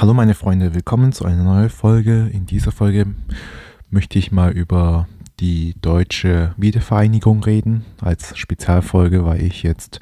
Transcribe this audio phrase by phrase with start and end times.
[0.00, 2.30] Hallo meine Freunde, willkommen zu einer neuen Folge.
[2.32, 3.04] In dieser Folge
[3.90, 5.08] möchte ich mal über
[5.40, 9.98] die deutsche Wiedervereinigung reden, als Spezialfolge, weil ich jetzt,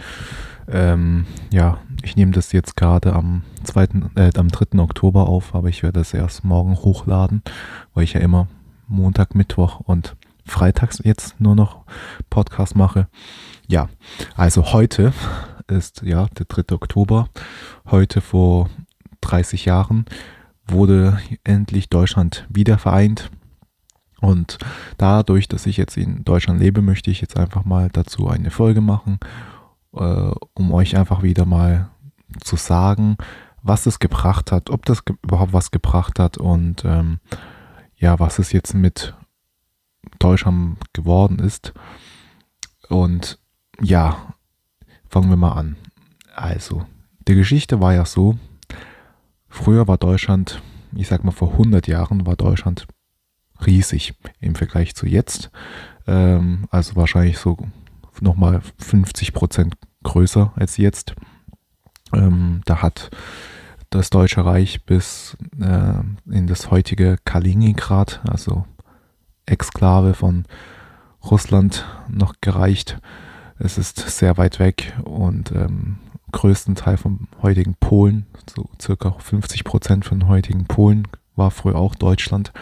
[0.69, 3.85] ähm, ja, ich nehme das jetzt gerade am, 2.,
[4.17, 4.79] äh, am 3.
[4.81, 7.41] Oktober auf, aber ich werde das erst morgen hochladen,
[7.95, 8.49] weil ich ja immer
[8.89, 11.87] Montag, Mittwoch und Freitags jetzt nur noch
[12.29, 13.09] Podcast mache.
[13.67, 13.89] Ja,
[14.37, 15.15] also heute
[15.69, 16.75] ist ja der 3.
[16.75, 17.31] Oktober.
[17.87, 18.69] Heute vor
[19.27, 20.07] 30 Jahren
[20.67, 23.31] wurde endlich Deutschland wieder vereint.
[24.21, 24.59] Und
[24.99, 28.81] dadurch, dass ich jetzt in Deutschland lebe, möchte ich jetzt einfach mal dazu eine Folge
[28.81, 29.19] machen,
[29.95, 31.91] äh, um euch einfach wieder mal
[32.41, 33.17] zu sagen,
[33.63, 37.21] was es gebracht hat, ob das überhaupt was gebracht hat und ähm,
[37.97, 39.15] ja, was es jetzt mit
[40.19, 41.73] Deutschland geworden ist.
[42.89, 43.39] Und
[43.81, 44.35] ja,
[45.09, 45.77] fangen wir mal an.
[46.35, 46.87] Also,
[47.27, 48.39] die Geschichte war ja so,
[49.57, 50.63] Früher war Deutschland,
[50.95, 52.87] ich sag mal vor 100 Jahren, war Deutschland
[53.67, 55.51] riesig im Vergleich zu jetzt.
[56.07, 57.57] Ähm, also wahrscheinlich so
[58.21, 61.15] nochmal 50 Prozent größer als jetzt.
[62.13, 63.11] Ähm, da hat
[63.89, 68.67] das Deutsche Reich bis äh, in das heutige Kaliningrad, also
[69.47, 70.45] Exklave von
[71.25, 73.01] Russland, noch gereicht.
[73.59, 75.97] Es ist sehr weit weg und ähm,
[76.33, 81.95] größten Teil vom heutigen Polen, so circa 50 Prozent von heutigen Polen war früher auch
[81.95, 82.53] Deutschland.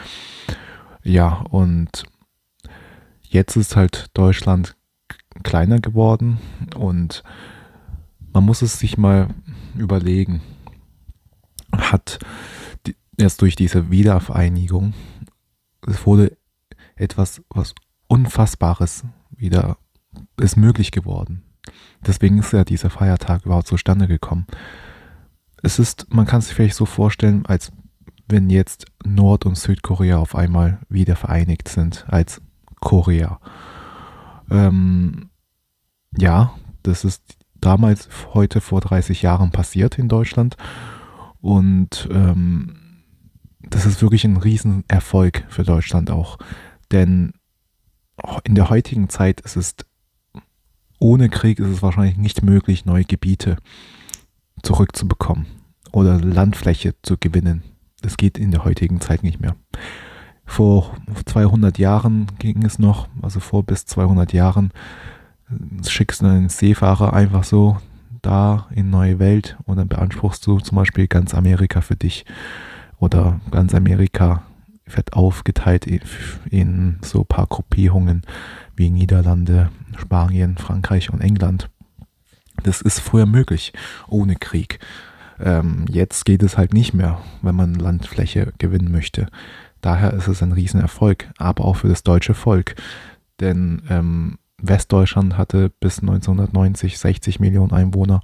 [1.02, 2.04] Ja, und
[3.22, 4.76] jetzt ist halt Deutschland
[5.42, 6.38] kleiner geworden
[6.76, 7.22] und
[8.32, 9.28] man muss es sich mal
[9.76, 10.40] überlegen.
[11.72, 12.18] Hat
[12.86, 14.94] die, erst durch diese Wiedervereinigung,
[15.86, 16.36] es wurde
[16.96, 17.74] etwas, was
[18.06, 19.78] Unfassbares wieder
[20.36, 21.42] ist möglich geworden.
[22.06, 24.46] Deswegen ist ja dieser Feiertag überhaupt zustande gekommen.
[25.62, 27.72] Es ist, man kann sich vielleicht so vorstellen, als
[28.28, 32.40] wenn jetzt Nord- und Südkorea auf einmal wieder vereinigt sind als
[32.80, 33.40] Korea.
[34.50, 35.30] Ähm,
[36.16, 37.22] ja, das ist
[37.54, 40.56] damals, heute vor 30 Jahren passiert in Deutschland.
[41.40, 43.02] Und ähm,
[43.60, 46.38] das ist wirklich ein Riesenerfolg für Deutschland auch.
[46.92, 47.32] Denn
[48.44, 49.74] in der heutigen Zeit ist es
[51.04, 53.58] ohne Krieg ist es wahrscheinlich nicht möglich, neue Gebiete
[54.62, 55.44] zurückzubekommen
[55.92, 57.62] oder Landfläche zu gewinnen.
[58.00, 59.54] Das geht in der heutigen Zeit nicht mehr.
[60.46, 64.70] Vor 200 Jahren ging es noch, also vor bis 200 Jahren,
[65.86, 67.76] schickst du einen Seefahrer einfach so
[68.22, 72.24] da in neue Welt und dann beanspruchst du zum Beispiel ganz Amerika für dich
[72.98, 74.42] oder ganz Amerika
[74.86, 75.86] wird aufgeteilt
[76.50, 78.22] in, so ein paar Gruppierungen
[78.76, 81.70] wie Niederlande, Spanien, Frankreich und England.
[82.62, 83.72] Das ist früher möglich,
[84.08, 84.78] ohne Krieg.
[85.40, 89.26] Ähm, jetzt geht es halt nicht mehr, wenn man Landfläche gewinnen möchte.
[89.80, 92.76] Daher ist es ein Riesenerfolg, aber auch für das deutsche Volk.
[93.40, 98.22] Denn ähm, Westdeutschland hatte bis 1990 60 Millionen Einwohner.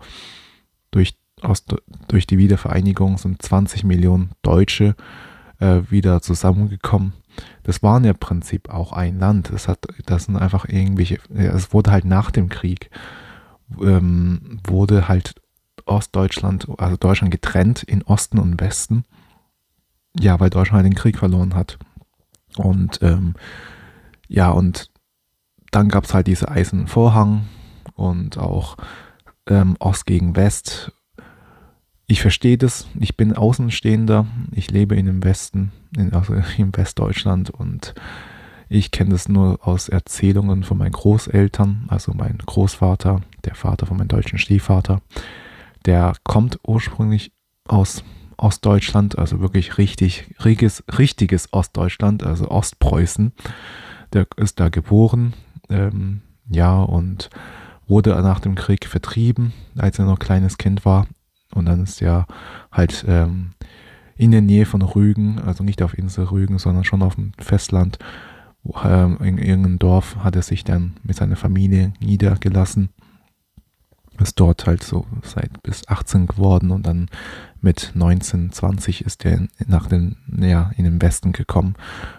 [0.90, 1.64] Durch, aus,
[2.08, 4.94] durch die Wiedervereinigung sind 20 Millionen Deutsche
[5.60, 7.12] äh, wieder zusammengekommen
[7.62, 9.50] das war ja im Prinzip auch ein Land.
[9.52, 12.90] Das hat, das sind einfach irgendwelche, es wurde halt nach dem Krieg,
[13.80, 15.34] ähm, wurde halt
[15.86, 19.04] Ostdeutschland, also Deutschland getrennt in Osten und Westen.
[20.18, 21.78] Ja, weil Deutschland halt den Krieg verloren hat.
[22.56, 23.34] Und ähm,
[24.28, 24.90] ja, und
[25.70, 27.46] dann gab es halt diese eisernen Vorhang
[27.94, 28.76] und auch
[29.46, 30.92] ähm, Ost gegen West
[32.10, 32.88] ich verstehe das.
[32.98, 34.26] Ich bin Außenstehender.
[34.50, 37.94] Ich lebe in dem Westen, in, also in Westdeutschland und
[38.68, 43.96] ich kenne das nur aus Erzählungen von meinen Großeltern, also mein Großvater, der Vater von
[43.96, 45.02] meinem deutschen Stiefvater.
[45.86, 47.32] Der kommt ursprünglich
[47.66, 48.04] aus
[48.36, 53.32] Ostdeutschland, also wirklich richtig, richtiges, richtiges Ostdeutschland, also Ostpreußen.
[54.12, 55.34] Der ist da geboren,
[55.68, 57.30] ähm, ja, und
[57.86, 61.06] wurde nach dem Krieg vertrieben, als er noch kleines Kind war
[61.54, 62.26] und dann ist er
[62.72, 63.50] halt ähm,
[64.16, 67.98] in der Nähe von Rügen, also nicht auf Insel Rügen, sondern schon auf dem Festland,
[68.84, 72.90] ähm, in irgendeinem Dorf hat er sich dann mit seiner Familie niedergelassen.
[74.18, 77.08] Ist dort halt so seit bis 18 geworden und dann
[77.62, 81.74] mit 19, 20 ist er nach den, ja, in den Westen gekommen,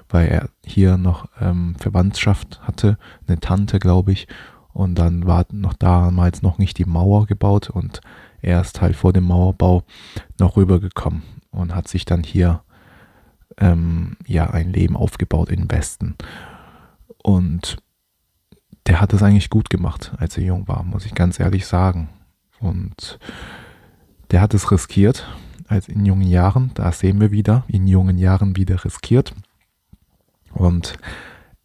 [0.10, 2.98] weil er hier noch ähm, Verwandtschaft hatte,
[3.28, 4.28] eine Tante, glaube ich.
[4.74, 8.02] Und dann war noch damals noch nicht die Mauer gebaut und
[8.42, 9.84] er ist halt vor dem Mauerbau
[10.40, 12.64] noch rübergekommen und hat sich dann hier
[13.58, 16.16] ähm, ja ein Leben aufgebaut im Westen.
[17.24, 17.78] Und
[18.88, 22.10] der hat es eigentlich gut gemacht, als er jung war, muss ich ganz ehrlich sagen.
[22.60, 23.20] Und
[24.32, 25.28] der hat es riskiert,
[25.68, 26.72] als in jungen Jahren.
[26.74, 29.34] Da sehen wir wieder, in jungen Jahren wieder riskiert.
[30.54, 30.98] Und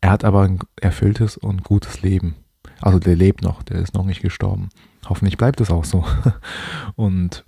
[0.01, 2.37] er hat aber ein erfülltes und gutes Leben.
[2.81, 4.69] Also der lebt noch, der ist noch nicht gestorben.
[5.09, 6.05] Hoffentlich bleibt es auch so.
[6.97, 7.45] Und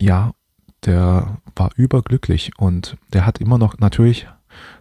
[0.00, 0.32] ja,
[0.84, 4.28] der war überglücklich und der hat immer noch natürlich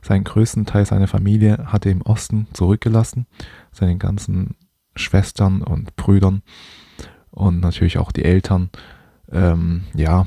[0.01, 3.25] seinen größten Teil seiner Familie hat er im Osten zurückgelassen,
[3.71, 4.55] seine ganzen
[4.95, 6.43] Schwestern und Brüdern
[7.31, 8.69] und natürlich auch die Eltern.
[9.31, 10.25] Ähm, ja,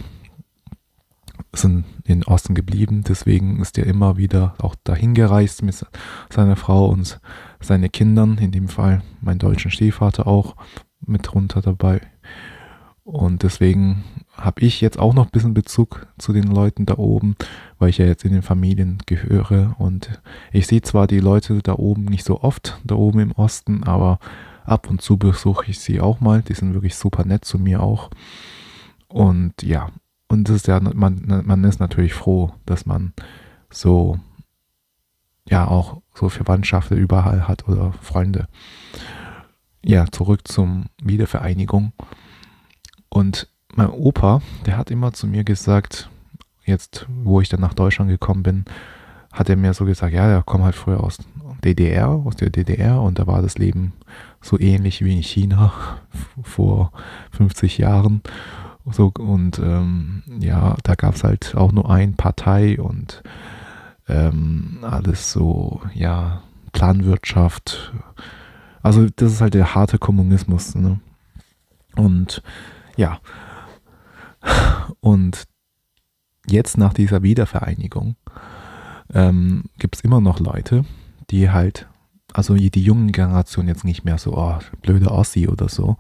[1.53, 3.05] sind in Osten geblieben.
[3.07, 5.85] Deswegen ist er immer wieder auch dahin gereist mit
[6.31, 7.21] seiner Frau und
[7.61, 8.39] seinen Kindern.
[8.39, 10.57] In dem Fall mein deutschen Stiefvater auch
[11.01, 12.01] mit runter dabei.
[13.05, 14.05] Und deswegen
[14.37, 17.37] habe ich jetzt auch noch ein bisschen Bezug zu den Leuten da oben,
[17.79, 19.75] weil ich ja jetzt in den Familien gehöre.
[19.79, 20.21] Und
[20.53, 24.19] ich sehe zwar die Leute da oben nicht so oft, da oben im Osten, aber
[24.65, 26.43] ab und zu besuche ich sie auch mal.
[26.43, 28.11] Die sind wirklich super nett zu mir auch.
[29.09, 29.89] Und ja,
[30.29, 33.13] und das ist ja, man, man ist natürlich froh, dass man
[33.71, 34.19] so,
[35.49, 38.47] ja, auch so Verwandtschaft überall hat oder Freunde.
[39.85, 41.93] Ja, zurück zum Wiedervereinigung.
[43.09, 46.11] Und mein Opa, der hat immer zu mir gesagt,
[46.65, 48.65] jetzt, wo ich dann nach Deutschland gekommen bin,
[49.33, 51.19] hat er mir so gesagt, ja, er kommt halt früher aus
[51.65, 53.93] DDR, aus der DDR und da war das Leben
[54.41, 55.73] so ähnlich wie in China
[56.43, 56.93] vor
[57.33, 58.23] 50 Jahren.
[58.91, 63.23] So, und ähm, ja, da gab es halt auch nur eine Partei und
[64.09, 66.43] ähm, alles so, ja,
[66.73, 67.93] Planwirtschaft.
[68.83, 70.75] Also das ist halt der harte Kommunismus.
[70.75, 71.01] Ne?
[71.97, 72.43] Und
[72.97, 73.21] ja,
[75.01, 75.45] und
[76.47, 78.17] jetzt nach dieser Wiedervereinigung
[79.13, 80.85] ähm, gibt es immer noch Leute,
[81.31, 81.89] die halt,
[82.33, 85.97] also die jungen Generation jetzt nicht mehr so, oh, blöde Ossi oder so,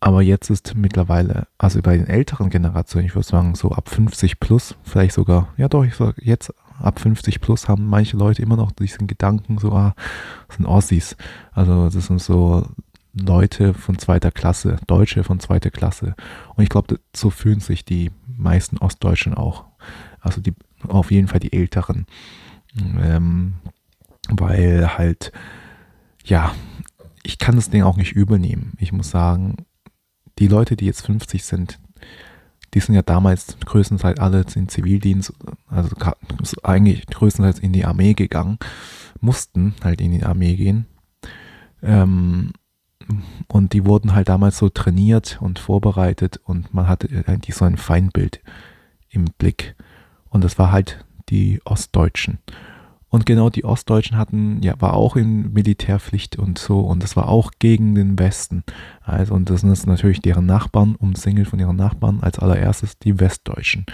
[0.00, 4.40] aber jetzt ist mittlerweile, also bei den älteren Generationen, ich würde sagen so ab 50
[4.40, 8.56] plus, vielleicht sogar, ja doch, ich sage jetzt ab 50 plus haben manche Leute immer
[8.56, 9.94] noch diesen Gedanken, so, ah,
[10.48, 11.16] das sind Ossis.
[11.52, 12.66] Also das sind so
[13.12, 16.14] Leute von zweiter Klasse, Deutsche von zweiter Klasse.
[16.54, 19.64] Und ich glaube, so fühlen sich die meisten Ostdeutschen auch.
[20.20, 20.54] Also die,
[20.88, 22.06] auf jeden Fall die Älteren.
[22.78, 23.54] Ähm,
[24.30, 25.32] weil halt,
[26.24, 26.54] ja,
[27.22, 28.72] ich kann das Ding auch nicht übernehmen.
[28.78, 29.66] Ich muss sagen,
[30.38, 31.78] die Leute, die jetzt 50 sind,
[32.74, 35.32] die sind ja damals größtenteils alle in Zivildienst,
[35.68, 35.94] also
[36.62, 38.58] eigentlich größtenteils in die Armee gegangen,
[39.20, 40.86] mussten halt in die Armee gehen.
[41.82, 42.52] Ähm,
[43.48, 47.76] und die wurden halt damals so trainiert und vorbereitet und man hatte eigentlich so ein
[47.76, 48.40] Feindbild
[49.08, 49.74] im Blick.
[50.28, 52.38] Und das war halt die Ostdeutschen.
[53.10, 56.80] Und genau die Ostdeutschen hatten, ja, war auch in Militärpflicht und so.
[56.80, 58.62] Und das war auch gegen den Westen.
[59.02, 63.84] Also, und das sind natürlich deren Nachbarn, umsingelt von ihren Nachbarn, als allererstes die Westdeutschen.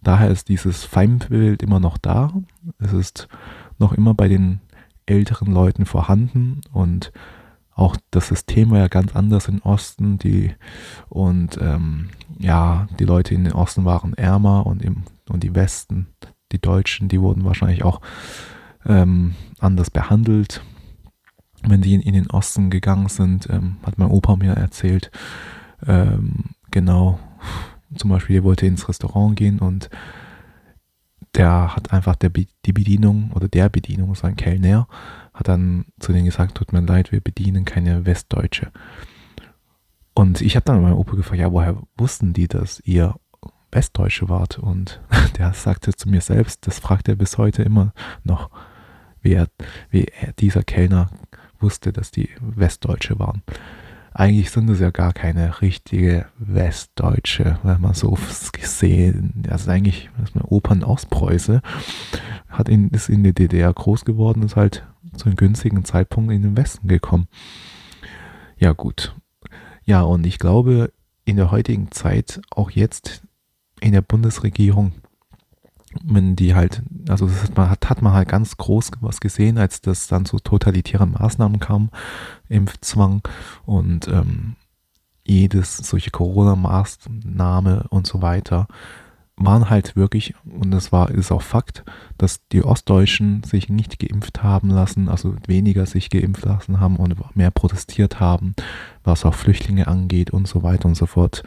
[0.00, 2.32] Daher ist dieses Feindbild immer noch da.
[2.78, 3.28] Es ist
[3.78, 4.60] noch immer bei den
[5.06, 7.12] älteren Leuten vorhanden und
[7.74, 10.18] auch das System war ja ganz anders im Osten.
[10.18, 10.54] Die,
[11.08, 16.08] und ähm, ja, die Leute in den Osten waren ärmer und, im, und die Westen,
[16.52, 18.00] die Deutschen, die wurden wahrscheinlich auch
[18.86, 20.62] ähm, anders behandelt.
[21.62, 25.10] Wenn die in, in, den Osten gegangen sind, ähm, hat mein Opa mir erzählt,
[25.86, 27.18] ähm, genau,
[27.96, 29.90] zum Beispiel, er wollte ins Restaurant gehen und
[31.34, 34.86] der hat einfach der, die Bedienung oder der Bedienung, sein Kellner,
[35.32, 38.70] hat dann zu denen gesagt, tut mir leid, wir bedienen keine Westdeutsche.
[40.14, 43.14] Und ich habe dann meinen Opa gefragt, ja, woher wussten die, dass ihr
[43.70, 44.58] Westdeutsche wart?
[44.58, 45.00] Und
[45.38, 48.50] der sagte zu mir selbst, das fragt er bis heute immer noch
[49.22, 49.48] wie, er,
[49.90, 51.10] wie er, dieser Kellner
[51.60, 53.42] wusste, dass die Westdeutsche waren.
[54.14, 58.18] Eigentlich sind es ja gar keine richtige Westdeutsche, wenn man so
[58.52, 61.62] gesehen, also eigentlich ist mein Opa ein Ostpreuße,
[62.48, 64.84] hat in, ist in der DDR groß geworden, ist halt
[65.16, 67.26] zu einem günstigen Zeitpunkt in den Westen gekommen.
[68.58, 69.14] Ja gut.
[69.84, 70.92] Ja, und ich glaube,
[71.24, 73.22] in der heutigen Zeit, auch jetzt
[73.80, 74.92] in der Bundesregierung,
[76.04, 79.58] wenn die halt, also das hat man, hat, hat man halt ganz groß was gesehen,
[79.58, 81.90] als das dann zu totalitären Maßnahmen kam,
[82.48, 83.22] Impfzwang
[83.64, 84.56] und ähm,
[85.24, 88.66] jedes solche Corona-Maßnahme und so weiter,
[89.36, 91.84] waren halt wirklich, und das war, ist auch Fakt,
[92.18, 97.16] dass die Ostdeutschen sich nicht geimpft haben lassen, also weniger sich geimpft lassen haben und
[97.34, 98.54] mehr protestiert haben,
[99.04, 101.42] was auch Flüchtlinge angeht und so weiter und so fort.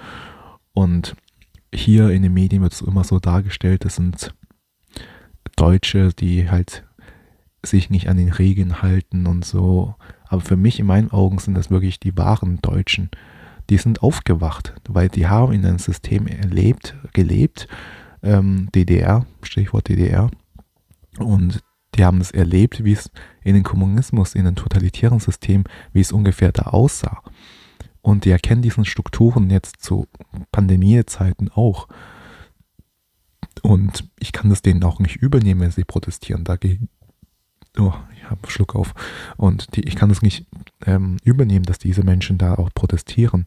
[0.74, 1.16] Und
[1.76, 4.34] hier in den Medien wird es immer so dargestellt, das sind
[5.56, 6.86] Deutsche, die halt
[7.64, 9.96] sich nicht an den Regeln halten und so.
[10.28, 13.10] Aber für mich in meinen Augen sind das wirklich die wahren Deutschen.
[13.70, 17.68] die sind aufgewacht, weil die haben in einem System erlebt, gelebt,
[18.22, 20.30] ähm, DDR, Stichwort DDR,
[21.18, 21.64] und
[21.96, 23.10] die haben es erlebt, wie es
[23.44, 25.64] in den Kommunismus, in den totalitären System,
[25.94, 27.24] wie es ungefähr da aussah.
[28.06, 30.08] Und die erkennen diesen Strukturen jetzt zu
[30.52, 31.88] Pandemiezeiten auch.
[33.64, 36.90] Und ich kann das denen auch nicht übernehmen, wenn sie protestieren dagegen.
[37.80, 38.94] Oh, ich habe einen Schluck auf.
[39.38, 40.46] Und die, ich kann das nicht
[40.86, 43.46] ähm, übernehmen, dass diese Menschen da auch protestieren.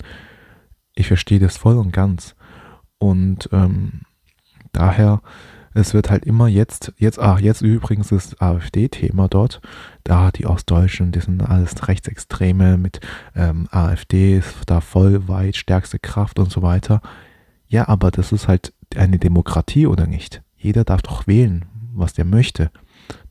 [0.96, 2.34] Ich verstehe das voll und ganz.
[2.98, 4.00] Und ähm,
[4.72, 5.22] daher
[5.74, 9.60] es wird halt immer jetzt, jetzt, ach, jetzt übrigens das AfD-Thema dort,
[10.04, 13.00] da die Ostdeutschen, die sind alles Rechtsextreme mit
[13.34, 17.00] ähm, AfD ist da voll weit, stärkste Kraft und so weiter.
[17.68, 20.42] Ja, aber das ist halt eine Demokratie oder nicht?
[20.56, 22.70] Jeder darf doch wählen, was der möchte.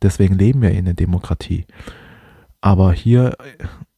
[0.02, 1.66] Deswegen leben wir in der Demokratie.
[2.62, 3.36] Aber hier,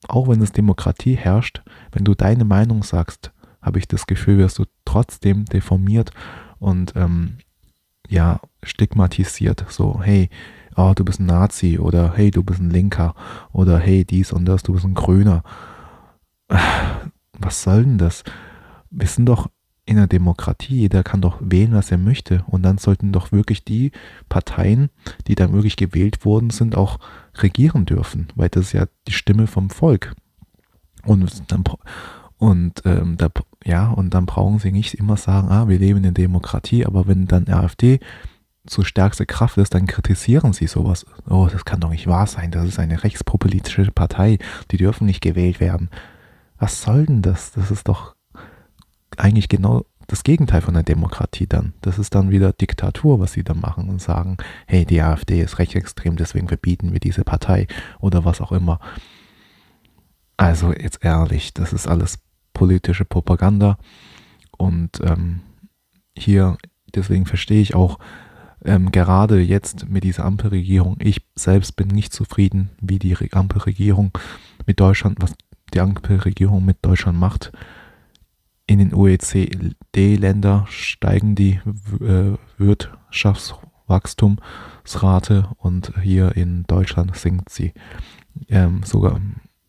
[0.08, 3.32] auch wenn es Demokratie herrscht, wenn du deine Meinung sagst,
[3.62, 6.12] habe ich das Gefühl, wirst du trotzdem deformiert
[6.60, 7.38] und ähm,
[8.10, 9.66] ja, stigmatisiert.
[9.70, 10.30] So, hey,
[10.76, 13.16] oh, du bist ein Nazi oder hey, du bist ein Linker
[13.52, 15.44] oder hey, dies und das, du bist ein Grüner.
[17.40, 18.24] Was soll denn das?
[18.90, 19.50] Wir sind doch
[19.86, 22.44] in einer Demokratie, jeder kann doch wählen, was er möchte.
[22.48, 23.92] Und dann sollten doch wirklich die
[24.30, 24.90] Parteien,
[25.28, 27.00] die dann wirklich gewählt worden sind, auch
[27.36, 30.14] regieren dürfen, weil das ist ja die Stimme vom Volk.
[31.06, 31.64] Und dann,
[32.40, 33.30] und ähm, da,
[33.66, 37.28] ja, und dann brauchen sie nicht immer sagen, ah, wir leben in Demokratie, aber wenn
[37.28, 38.00] dann AfD
[38.68, 41.06] so stärkste Kraft ist, dann kritisieren sie sowas.
[41.30, 44.38] Oh, das kann doch nicht wahr sein, das ist eine rechtspopulistische Partei,
[44.72, 45.90] die dürfen nicht gewählt werden.
[46.58, 47.52] Was soll denn das?
[47.52, 48.16] Das ist doch
[49.18, 51.74] eigentlich genau das Gegenteil von der Demokratie dann.
[51.82, 55.60] Das ist dann wieder Diktatur, was sie dann machen und sagen, hey, die AfD ist
[55.60, 57.68] rechtsextrem, deswegen verbieten wir diese Partei
[58.00, 58.80] oder was auch immer.
[60.38, 62.18] Also jetzt ehrlich, das ist alles
[62.60, 63.80] politische Propaganda.
[64.58, 65.40] Und ähm,
[66.14, 66.58] hier,
[66.94, 67.98] deswegen verstehe ich auch
[68.66, 74.12] ähm, gerade jetzt mit dieser Ampelregierung, ich selbst bin nicht zufrieden, wie die Ampelregierung
[74.66, 75.36] mit Deutschland, was
[75.74, 77.54] die Ampelregierung mit Deutschland macht.
[78.68, 81.62] In den OECD-Ländern steigen die
[82.02, 87.72] äh, Wirtschaftswachstumsrate und hier in Deutschland sinkt sie.
[88.50, 89.22] Ähm, sogar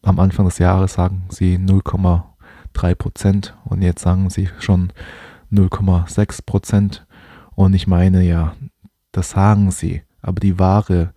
[0.03, 2.30] am Anfang des Jahres sagen sie 0,5
[2.73, 4.93] 3 Prozent und jetzt sagen sie schon
[5.53, 7.07] 0,6 Prozent.
[7.55, 8.55] Und ich meine ja,
[9.13, 11.13] das sagen sie, aber die wahre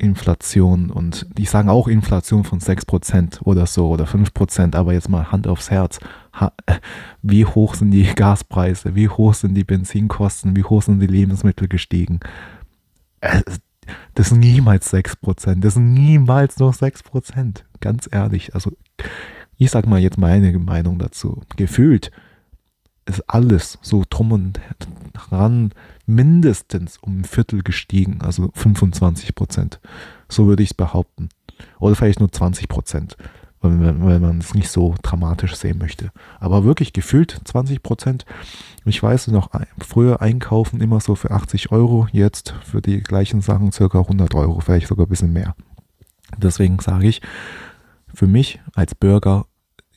[0.00, 4.94] Inflation und die sagen auch Inflation von 6 Prozent oder so oder 5 Prozent, aber
[4.94, 6.00] jetzt mal Hand aufs Herz.
[7.22, 8.94] wie hoch sind die Gaspreise?
[8.94, 10.56] Wie hoch sind die Benzinkosten?
[10.56, 12.20] Wie hoch sind die Lebensmittel gestiegen?
[14.14, 15.64] Das sind niemals 6 Prozent.
[15.64, 17.66] Das sind niemals noch 6 Prozent.
[17.80, 18.54] Ganz ehrlich.
[18.54, 18.72] Also
[19.60, 21.42] ich sag mal jetzt meine Meinung dazu.
[21.56, 22.10] Gefühlt
[23.04, 24.58] ist alles so drum und
[25.12, 25.72] dran
[26.06, 29.78] mindestens um ein Viertel gestiegen, also 25 Prozent.
[30.30, 31.28] So würde ich es behaupten.
[31.78, 33.18] Oder vielleicht nur 20 Prozent,
[33.60, 36.10] wenn man es nicht so dramatisch sehen möchte.
[36.38, 38.24] Aber wirklich gefühlt 20 Prozent.
[38.86, 43.72] Ich weiß noch, früher einkaufen immer so für 80 Euro, jetzt für die gleichen Sachen
[43.72, 45.54] circa 100 Euro, vielleicht sogar ein bisschen mehr.
[46.38, 47.20] Deswegen sage ich,
[48.14, 49.44] für mich als Bürger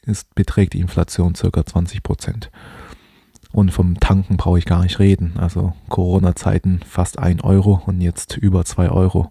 [0.05, 1.65] ist, beträgt die Inflation ca.
[1.65, 2.51] 20 Prozent.
[3.51, 5.33] Und vom Tanken brauche ich gar nicht reden.
[5.37, 9.29] Also Corona-Zeiten fast 1 Euro und jetzt über 2 Euro.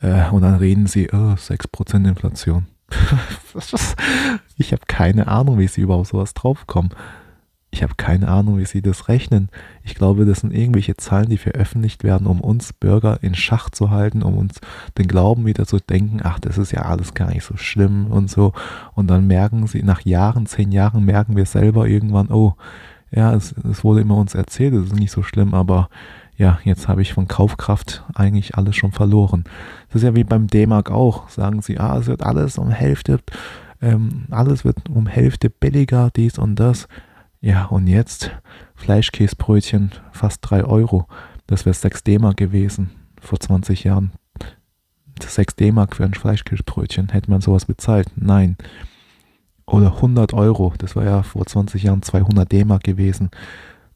[0.00, 2.66] Äh, und dann reden sie, oh, 6% Inflation.
[4.56, 6.90] ich habe keine Ahnung, wie sie überhaupt sowas draufkommen.
[7.74, 9.48] Ich habe keine Ahnung, wie sie das rechnen.
[9.82, 13.90] Ich glaube, das sind irgendwelche Zahlen, die veröffentlicht werden, um uns Bürger in Schach zu
[13.90, 14.60] halten, um uns
[14.96, 18.30] den Glauben wieder zu denken, ach, das ist ja alles gar nicht so schlimm und
[18.30, 18.52] so.
[18.94, 22.54] Und dann merken sie, nach Jahren, zehn Jahren merken wir selber irgendwann, oh,
[23.10, 25.88] ja, es, es wurde immer uns erzählt, es ist nicht so schlimm, aber
[26.36, 29.42] ja, jetzt habe ich von Kaufkraft eigentlich alles schon verloren.
[29.88, 31.28] Das ist ja wie beim D-Mark auch.
[31.28, 33.18] Sagen sie, ah, es wird alles um Hälfte,
[33.82, 36.86] ähm, alles wird um Hälfte billiger, dies und das.
[37.44, 38.30] Ja, und jetzt
[38.74, 41.06] Fleischkäsebrötchen, fast 3 Euro.
[41.46, 44.12] Das wäre 6 D-Mark gewesen vor 20 Jahren.
[45.20, 47.10] 6 D-Mark für ein Fleischkäsebrötchen.
[47.10, 48.10] Hätte man sowas bezahlt?
[48.16, 48.56] Nein.
[49.66, 50.72] Oder 100 Euro.
[50.78, 53.28] Das war ja vor 20 Jahren 200 D-Mark gewesen.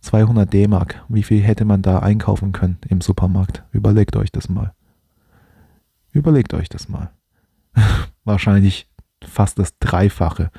[0.01, 1.03] 200 D-Mark.
[1.09, 3.65] Wie viel hätte man da einkaufen können im Supermarkt?
[3.73, 4.75] Überlegt euch das mal.
[6.13, 7.13] Überlegt euch das mal.
[8.25, 8.91] Wahrscheinlich
[9.27, 10.51] fast das Dreifache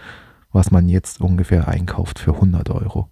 [0.51, 3.09] was man jetzt ungefähr einkauft für 100 Euro.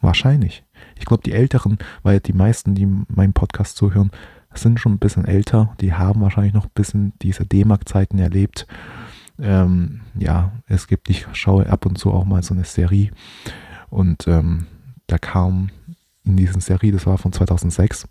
[0.00, 0.64] Wahrscheinlich.
[0.96, 4.10] Ich glaube, die Älteren, weil die meisten, die meinen Podcast zuhören,
[4.52, 5.74] sind schon ein bisschen älter.
[5.80, 8.66] Die haben wahrscheinlich noch ein bisschen diese D-Mark-Zeiten erlebt.
[9.40, 13.10] Ähm, ja, es gibt, ich schaue ab und zu auch mal so eine Serie
[13.90, 14.66] und ähm,
[15.06, 15.70] da kam
[16.24, 18.08] in diesen Serie, das war von 2006,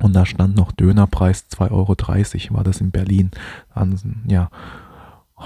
[0.00, 3.30] und da stand noch Dönerpreis 2,30 Euro, war das in Berlin.
[3.74, 4.50] Dann, ja,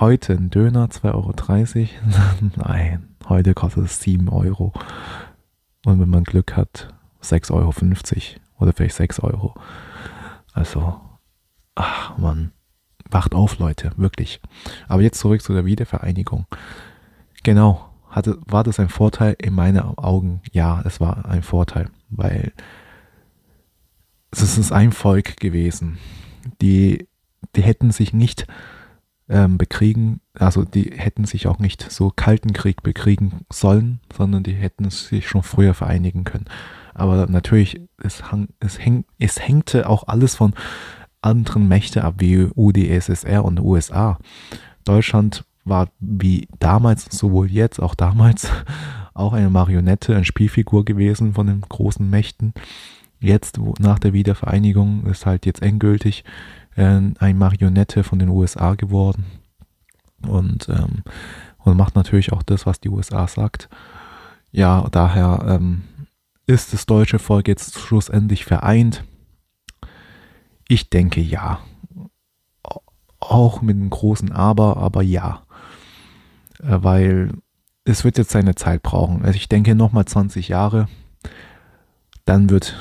[0.00, 1.35] heute ein Döner 2,30 Euro.
[2.57, 4.73] Nein, heute kostet es 7 Euro.
[5.85, 6.88] Und wenn man Glück hat,
[7.23, 7.73] 6,50 Euro
[8.59, 9.55] oder vielleicht 6 Euro.
[10.53, 11.00] Also,
[11.75, 12.53] ach man,
[13.11, 14.41] wacht auf, Leute, wirklich.
[14.88, 16.47] Aber jetzt zurück zu der Wiedervereinigung.
[17.43, 19.37] Genau, hatte, war das ein Vorteil?
[19.38, 22.53] In meinen Augen, ja, es war ein Vorteil, weil
[24.31, 25.99] es ist ein Volk gewesen,
[26.61, 27.09] die,
[27.55, 28.47] die hätten sich nicht
[29.28, 34.54] ähm, bekriegen, also die hätten sich auch nicht so kalten Krieg bekriegen sollen, sondern die
[34.54, 36.47] hätten sich schon früher vereinigen können.
[36.95, 40.54] Aber natürlich, es, hang, es, häng, es hängte auch alles von
[41.23, 44.18] anderen Mächten ab, wie UdSSR und USA.
[44.85, 48.49] Deutschland war wie damals, sowohl jetzt, auch damals,
[49.14, 52.54] auch eine Marionette, eine Spielfigur gewesen von den großen Mächten.
[53.18, 56.23] Jetzt, nach der Wiedervereinigung, ist halt jetzt endgültig
[56.85, 59.25] eine Marionette von den USA geworden.
[60.23, 61.02] Und, ähm,
[61.59, 63.68] und macht natürlich auch das, was die USA sagt.
[64.50, 65.83] Ja, daher ähm,
[66.47, 69.04] ist das deutsche Volk jetzt schlussendlich vereint.
[70.68, 71.61] Ich denke ja.
[73.18, 75.42] Auch mit einem großen Aber, aber ja.
[76.61, 77.33] Äh, weil
[77.85, 79.25] es wird jetzt seine Zeit brauchen.
[79.25, 80.88] Also ich denke nochmal 20 Jahre,
[82.25, 82.76] dann wird,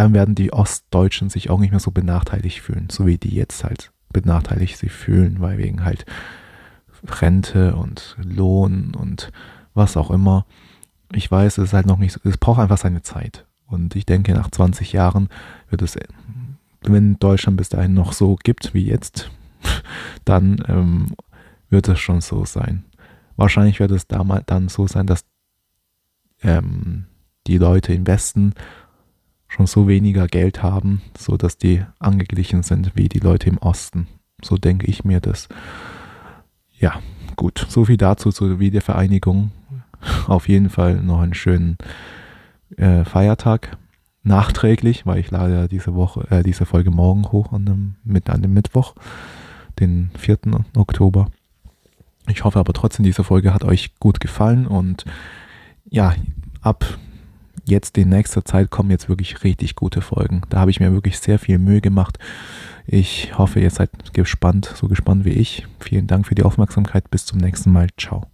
[0.00, 3.64] dann werden die Ostdeutschen sich auch nicht mehr so benachteiligt fühlen, so wie die jetzt
[3.64, 6.06] halt benachteiligt sich fühlen, weil wegen halt
[7.06, 9.30] Rente und Lohn und
[9.74, 10.46] was auch immer.
[11.12, 13.44] Ich weiß, es ist halt noch nicht, es braucht einfach seine Zeit.
[13.66, 15.28] Und ich denke, nach 20 Jahren
[15.68, 15.98] wird es,
[16.80, 19.30] wenn Deutschland bis dahin noch so gibt wie jetzt,
[20.24, 21.14] dann ähm,
[21.68, 22.84] wird es schon so sein.
[23.36, 25.26] Wahrscheinlich wird es damals dann so sein, dass
[26.42, 27.04] ähm,
[27.46, 28.54] die Leute im Westen
[29.50, 34.06] schon so weniger Geld haben, so dass die angeglichen sind wie die Leute im Osten.
[34.42, 35.48] So denke ich mir das.
[36.78, 37.00] Ja,
[37.36, 37.66] gut.
[37.68, 39.50] So viel dazu zur Wiedervereinigung.
[40.26, 41.76] Auf jeden Fall noch einen schönen
[42.76, 43.76] äh, Feiertag
[44.22, 48.30] nachträglich, weil ich lade ja diese Woche, äh, diese Folge morgen hoch an dem, mit,
[48.30, 48.94] an dem Mittwoch,
[49.78, 50.38] den 4.
[50.76, 51.26] Oktober.
[52.28, 55.04] Ich hoffe aber trotzdem, diese Folge hat euch gut gefallen und
[55.88, 56.14] ja,
[56.60, 56.84] ab
[57.70, 60.42] jetzt in nächster Zeit kommen jetzt wirklich richtig gute Folgen.
[60.50, 62.18] Da habe ich mir wirklich sehr viel Mühe gemacht.
[62.86, 65.66] Ich hoffe, ihr seid gespannt, so gespannt wie ich.
[65.78, 67.10] Vielen Dank für die Aufmerksamkeit.
[67.10, 67.88] Bis zum nächsten Mal.
[67.96, 68.29] Ciao.